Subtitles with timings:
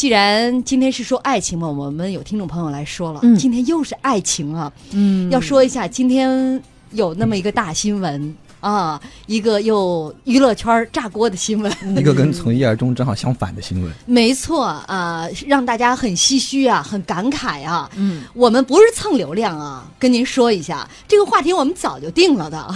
[0.00, 6.58] 既然今天是说爱情嘛，我们有听众朋友来说了，嗯今天又是爱情啊，嗯要说一下今天
[6.92, 11.70] 有那么一个大新闻啊，一个又娱乐圈炸锅的新闻。
[11.94, 13.92] 一个跟从一而终正好相反的新闻。
[14.06, 17.86] 没错啊、让大家很唏嘘啊，很感慨啊。
[17.94, 22.74] 嗯，我们不是蹭流量啊，跟您说一下，这个话题我们早就定了的。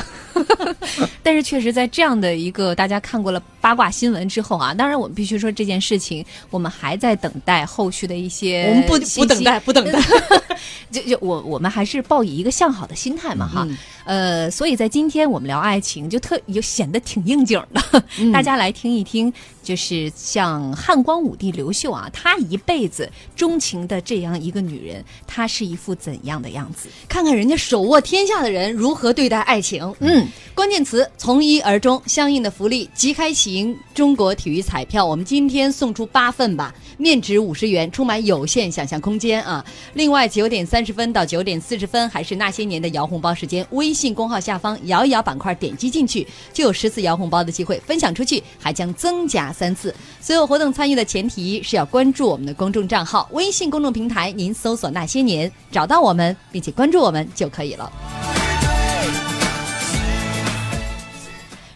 [1.22, 9.98] 但是确实在这样的一个大家看过了八卦新闻之后啊，当然我们必须说这件事情，我们还在等待后续的一些我们不不等待，不等待。
[10.92, 19.32] 就就我我们还是抱以一个向好的心态嘛哈，嗯呃，所以在今天我们聊爱情，就特就显得挺应景的，嗯大家来听一听，
[19.62, 26.88] 就是像汉光武帝刘秀啊，他一辈子钟情的这样一个女人，她是一副怎样的样子？
[27.08, 29.92] 看看人家手握天下的人如何对待爱情。
[29.98, 39.64] 嗯，关键词从一而终，相应的福利即开赢中国体育彩票，我们今天送出八份吧，面值五十元，充满有限想象空间啊！
[39.94, 49.94] 另外九点三十分到九点四十分还是那些年的摇红包时间，微信公号下方摇一摇板块点击进去就有十次摇红包的机会，分享出去还将增加三次。
[50.20, 57.92] 所有活动参与的前提是要关注我们的公众账号，微信公众平台您搜索那些年找到我们，并且关注我们就可以了。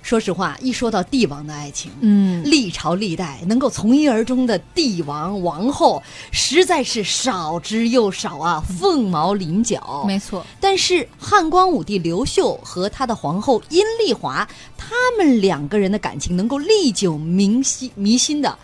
[0.08, 10.04] 说实话，一说到帝王的爱情，嗯，历朝历代能够从一而终的帝王王后，实在是少之又少啊，凤毛麟角。
[10.06, 18.58] 没错，但是汉光武帝刘秀和他的皇后阴丽华，他们两个人的感情能够历久弥新弥新的，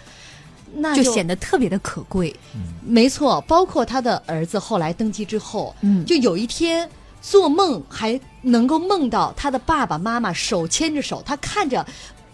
[0.77, 2.35] 那就就显得特别的可贵。
[2.83, 3.39] 没错。
[3.43, 6.89] 包括他的儿子后来登基之后，嗯就有一天
[7.27, 11.87] 做梦还能够梦到他的爸爸妈妈手牵着手，他看着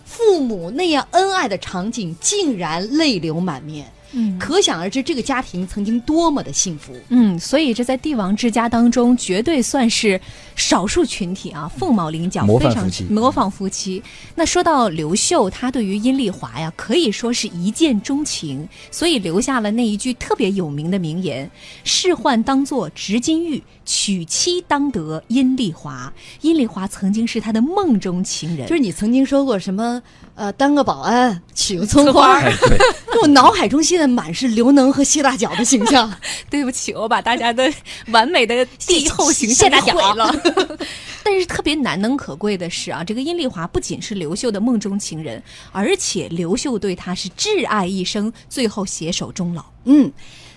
[0.05, 3.92] 父母那样恩爱的场景，竟然泪流满面。
[4.12, 6.92] 嗯可想而知，这个家庭曾经多么的幸福。
[7.08, 10.20] 嗯，所以这在帝王之家当中，绝对算是
[10.56, 14.02] 少数群体啊，凤毛麟角，模范非常夫妻模仿夫妻。
[14.35, 21.51] 那说到刘秀，他对于阴丽华呀，可以说是一见钟情，所以留下了那一句特别有名的名言
[21.85, 26.12] ：“仕宦当作执金玉，娶妻当得阴丽华。”
[26.42, 30.02] 阴丽华曾经是他的梦中情人，就是你曾经说过什么？
[30.40, 32.40] 呃，当个保安，娶个葱花儿。
[32.40, 32.78] 哎，对，
[33.20, 36.11] 我脑海中现在满是刘能和谢大脚的形象。
[36.48, 37.70] 对不起，我把大家的
[38.06, 40.34] 完美的帝后形象给毁了。
[41.23, 45.42] 但是特别难能可贵的是啊，这个殷丽华不仅是刘秀的梦中情人，
[45.73, 49.62] 而且刘秀对她是挚爱一生，最后携手终老。
[49.84, 50.11] 嗯，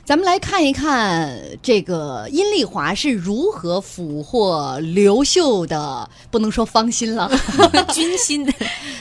[0.06, 7.32] 咱们来看一看这个殷丽华是如何俘获刘秀的，不能说芳心了。
[7.94, 8.46] 军心，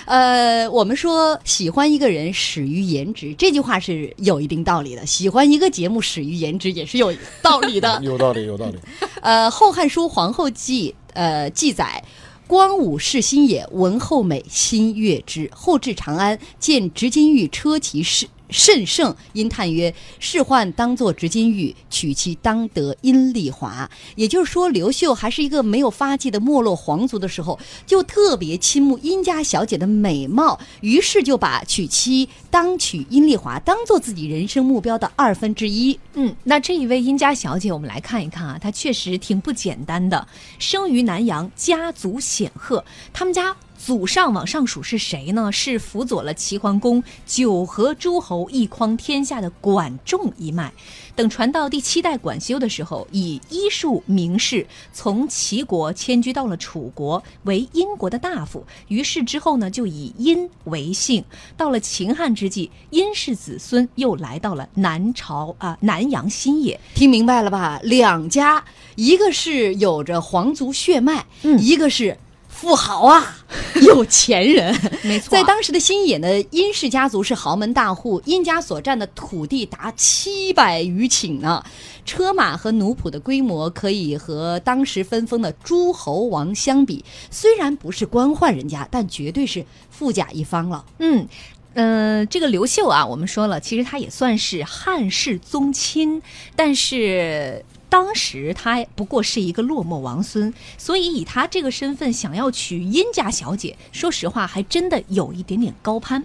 [0.05, 5.05] 呃，我们说喜欢一个人始于颜值，这句话是有一定道理的。
[5.05, 7.99] 喜欢一个节目始于颜值也是有道理的。
[8.05, 8.79] 有道理，有道理。
[9.23, 12.01] 呃，《后汉书·皇后记》呃记载。
[12.47, 15.51] 光武是新也，文后美，心悦之。
[15.55, 35.99] 后至长安，见执金玉车骑甚甚盛，因叹曰：“仕宦当作执金玉，娶妻当得阴丽华。”也就是说，刘秀还是一个没有发迹的没落皇族的时候，就特别倾慕殷家小姐的美貌，于是就把娶妻当娶阴丽华当做自己人生目标的二分之一。
[36.15, 43.57] 嗯，那这一位殷家小姐，我们来看一看啊，她确实挺不简单的，生于南阳，家族显赫，他们家。
[43.85, 45.51] 祖上往上数是谁呢？
[45.51, 50.73] 是辅佐了齐桓公九合诸侯一匡天下的管仲一脉。
[51.17, 58.65] 等传到第七代管修的时候，以医术名士，从齐国迁居到了楚国，为殷国的大夫。
[58.87, 61.25] 于是之后呢，就以殷为姓。
[61.57, 66.79] 到了秦汉之际，殷氏子孙又来到了南朝啊、南阳新野。
[66.95, 67.81] 听明白了吧？
[67.83, 72.17] 两家，一个是有着皇族血脉，嗯一个是
[72.63, 73.39] 富豪啊，
[73.83, 74.73] 有钱人。
[75.03, 81.61] 没错在当时的新野呢，殷氏家族是豪门大户，殷家所占的土地达七百余顷呢，
[82.05, 87.05] 车马和奴仆的规模可以和当时分封的诸侯王相比。
[87.33, 90.85] 虽然不是官宦人家，但绝对是富甲一方了。
[91.01, 91.27] 嗯。
[91.75, 96.21] 呃，这个刘秀啊，我们说了，其实他也算是汉室宗亲，
[96.55, 106.25] 但是当时他不过是一个落寞王孙，所以以他这个身份想要娶殷家小姐，说实话还真的有一点点高攀。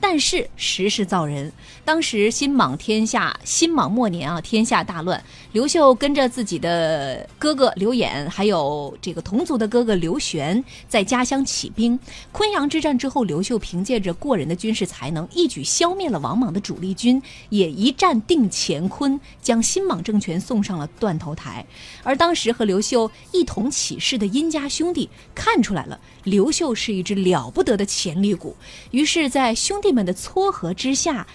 [0.00, 1.52] 但是时势造人，
[1.84, 5.22] 当时新莽天下，新莽末年啊，天下大乱。
[5.52, 11.98] 刘秀跟着自己的哥哥刘演，还有这个同族的哥哥刘玄，在家乡起兵。
[12.30, 21.64] 昆阳之战之后，刘秀凭借着过人的军事才能，一举消灭了王莽的主力军，也一战定乾坤，将新莽政权送上了断头台。
[22.02, 28.54] 而当时和刘秀一同起事的殷家兄弟看出来了，刘秀是一只了不得的潜力股，
[28.90, 31.26] 于是，在兄弟们的撮合之下，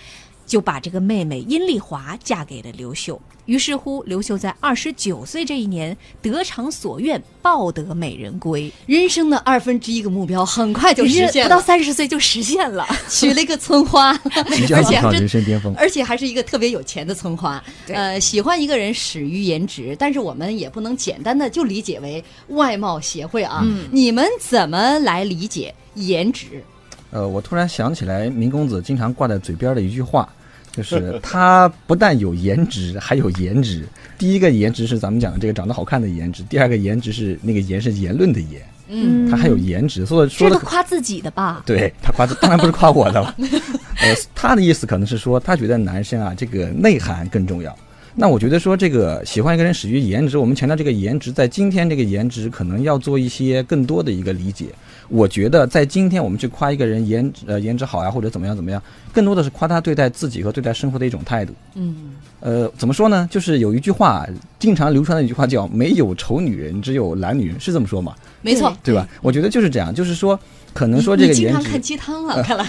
[0.48, 3.22] 就把这个妹妹殷丽华嫁给了刘秀。
[3.46, 8.72] 于是乎，刘秀在二十九岁这一年得偿所愿，抱得美人归。
[8.86, 14.14] 人生的二分之一个目标很快就实现了，不到三十岁就实现了， 娶了一个村花，
[14.56, 17.62] 即将走上人生巅峰，而且还是一个特别有钱的村花。
[17.88, 23.60] 呃，喜欢一个人始于颜值，但是我们也不能简单的就理解为外貌协会啊。
[23.66, 26.64] 嗯你们怎么来理解颜值？
[27.14, 30.28] 呃，我突然想起来，明公子经常挂在嘴边的一句话，
[30.72, 33.88] 就是 他不但有颜值，还有颜值。
[34.18, 41.62] 第一个颜值是咱们讲的这个长得好看的颜值，第二个颜值是那个颜是言论的言，嗯，他还有颜值，所以说这的夸自己的吧？
[41.68, 43.36] 对他夸，当然不是夸我的了。
[44.02, 47.76] 呃，他的意思可能是说，他觉得男生啊，这个内涵更重要。
[48.16, 54.68] 那我觉得说，这个喜欢一个人始于颜值，我们强调这个颜值，在今天这个颜值可能要做一些更多的一个理解。
[55.10, 58.82] 我觉得在今天我们去夸一个人颜呃颜值好呀，或者怎么样怎么样，
[59.12, 61.54] 更多的是夸他对待自己和对待生活的一种态度。
[61.74, 62.12] 嗯，
[62.44, 63.26] 呃，怎么说呢？
[63.32, 64.28] 就是有一句话
[64.60, 68.14] 经常流传的一句话叫“没有丑女人，只有懒女人”，是这么说吗？
[68.42, 69.08] 没错，对吧？
[69.22, 70.38] 我觉得就是这样，就是说，
[70.74, 72.66] 可能说这个颜值你经常看，鸡汤了，看来。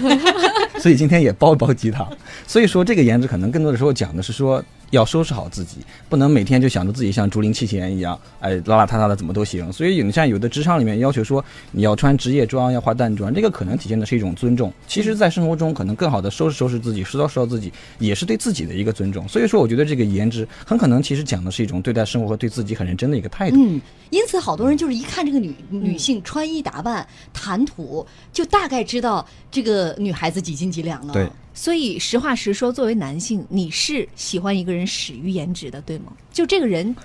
[0.79, 2.07] 所以今天也煲一煲鸡汤。
[2.47, 9.71] 所以说这个颜值可能更多的时候讲的是说要收拾好自己，不能每天就想着自己像竹林七贤一样，哎，邋邋遢遢的怎么都行。
[9.73, 14.71] 所以你像有的职场里面要求说你要穿职业装，要化淡妆，这个可能体现的是一种尊重。
[14.87, 19.27] 其实，在生活中可能更好的收拾收拾自己，拾掇拾掇自己，也是对自己的一个尊重。
[19.27, 23.57] 所以说，我觉得这个颜值很可能其实讲的是一种对待生活和对自己很认真的一个态度。
[23.57, 23.81] 嗯，
[24.11, 31.13] 因此好多人就是一看这个女女性穿衣打扮、谈吐，就大概知道这个女孩子几斤几两了。
[31.13, 36.13] 对，所以实话实说，作为男性，你是喜欢一个人始于颜值的，对吗？
[36.31, 36.95] 就这个人，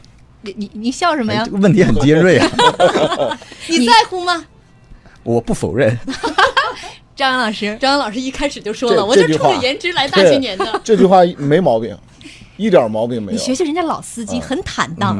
[0.43, 1.51] 你你你笑什么呀哎这？
[1.53, 2.47] 个问题很尖锐啊，
[3.71, 4.45] 你在乎吗？
[5.23, 5.99] 我不否认。
[7.17, 10.81] 张扬老师，张扬老师一开始就说了，我就冲着颜值来大青年的。
[10.83, 11.95] 这句话没毛病，
[12.61, 13.39] 一点毛病没有。
[13.39, 15.19] 你学学人家老司机，很坦荡。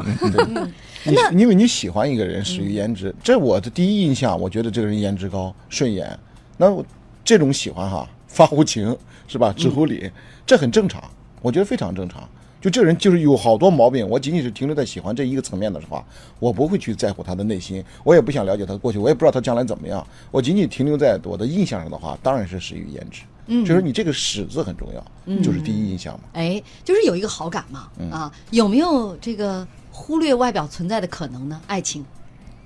[1.03, 6.15] 你因为你喜欢一个人始于颜值，这我的第一印象，我觉得这个人颜值高、顺眼。
[6.57, 6.85] 那我
[7.23, 8.95] 这种喜欢哈，发乎情
[9.27, 9.51] 是吧？
[9.57, 10.11] 止乎礼，
[10.45, 11.03] 这很正常，
[11.41, 12.29] 我觉得非常正常。
[12.61, 16.05] 就这个人就是有好多毛病，我仅仅是停留在喜欢这一个层面的话，
[16.37, 20.05] 我不会去在乎他的内心，我也不想了解他的过去，我也不知道他将来怎么样。
[20.29, 23.23] 我仅仅停留在我的印象上的话，当然是始于颜值。
[23.53, 26.21] 嗯，就是你这个“始”字很重要，就是第一印象嘛。
[26.33, 31.59] 哎，就是有一个好感嘛，啊，有没有这个忽略外表存在的可能呢？
[31.67, 32.05] 爱情，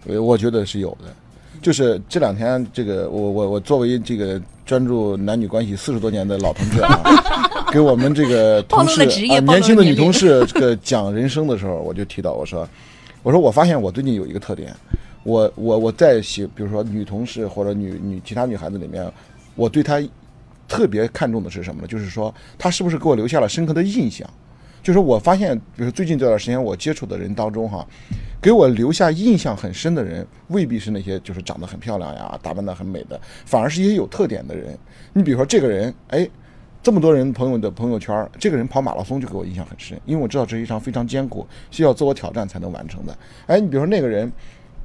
[0.05, 1.11] 呃，我觉得是有的。
[1.59, 7.01] 就是这两天，这个我我我作为这个专注男女关系四十多年的老同志啊，
[7.73, 12.67] 给我们这个同事啊年轻的女同事这个讲人生的时候，我就提到我说，
[13.23, 14.75] 我说我发现我最近有一个特点，
[15.23, 19.11] 我我我在喜，比如说女同事或者女女其他女孩子里面，
[19.55, 19.99] 我对她
[20.67, 21.87] 特别看重的是什么呢？
[21.87, 24.29] 就是说他是不是给我留下了深刻的印象。
[24.83, 27.83] 就是我发现，比如最近这段时间我接触的人当中哈，
[28.39, 34.77] 给我留下印象很深的人，未必是那些就是长得很漂亮呀、打扮得很美的，反而是一些有特点的人。
[35.11, 36.29] 你比如说这个人，哎，
[36.83, 43.17] 这么多人朋友的朋友圈，这个人跑马拉松就给我印象很深，因为我知道这是一场非常艰苦、需要自我挑战才能完成的。
[43.47, 44.31] 哎，你比如说那个人，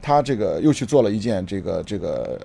[0.01, 2.41] 他这个又去做了一件这个这个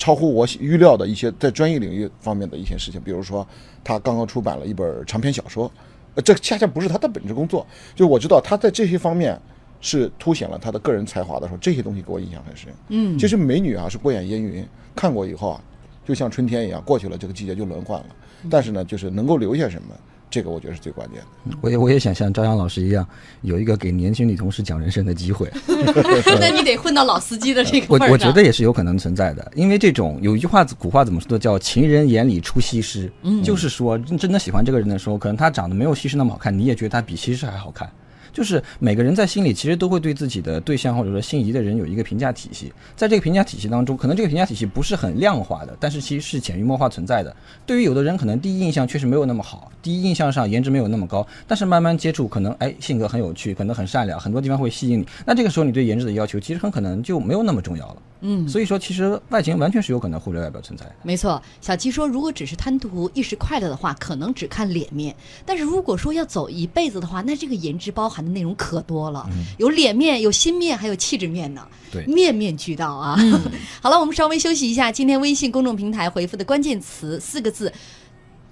[0.00, 3.46] 超乎我预料的一些在专业领域方面的一些事情，比如说
[3.84, 5.70] 他刚刚出版了一本长篇小说。
[6.14, 7.64] 呃，这恰恰不是他的本职工作。
[7.94, 9.38] 就我知道他在这些方面
[9.80, 12.68] 是凸显了他的个人才华的时候，这些东西给我印象很深。
[12.88, 14.66] 嗯，其实美女啊是过眼烟云，
[14.96, 15.62] 看过以后啊，
[16.04, 18.06] 就像春天一样，过去了这个季节就轮换了。
[18.50, 19.94] 但是呢，就是能够留下什么，
[20.30, 21.56] 这个我觉得是最关键的。
[21.60, 23.06] 我也我也想像张阳老师一样，
[23.42, 25.50] 有一个给年轻女同事讲人生的机会。
[26.40, 28.12] 那你得混到老司机的这个我份儿上。
[28.12, 37.90] 我觉得也是有可能存在的，因为这种有一句话古话怎么说的，叫“情人眼里出西施”，嗯，就是说真的喜欢这个人的时候，可能他长得没有西施那么好看，你也觉得他比西施还好看。
[38.32, 47.34] 就是每个人在心里其实都会对自己的对象或者说心仪的人有一个评价体系，在这个评价体系当中，可能这个评价体系不是很量化的，但是其实是潜移默化存在的。
[47.66, 55.06] 对于有的人，可能第一印象确实没有那么好，第一印象上颜值没有那么高，但是慢慢接触，可能哎性格很有趣，可能很善良，很多地方会吸引你。
[55.24, 57.96] 那这个时候你对颜值的要求其实很可能就没有那么重要了。
[58.22, 60.92] 嗯，所以说其实外形完全是有可能忽略外表存在的。
[61.02, 65.10] 没错，小七说，如果只是贪图一时快乐的话，可能只看脸面；
[65.46, 71.66] 但是如果说要走一辈子的话，那这个颜值包含的内容可多了，有脸面，有心面，还有气质面呢。
[71.92, 73.18] 对面面俱到啊。
[73.82, 74.92] 好了，我们稍微休息一下。
[74.92, 77.72] 今天微信公众平台回复的关键词四个字。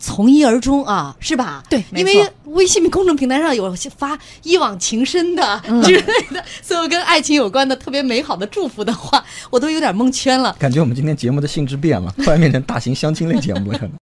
[0.01, 1.61] 从一而终啊，是吧？
[1.69, 10.55] 对因为微信公众平台上有些发一往情深的之类的， 所有跟爱情有关的特别美好的祝福的话，我都有点蒙圈了。
[10.57, 13.91] 感觉我们今天节目的性质变了，突然变成大型相亲类节目了。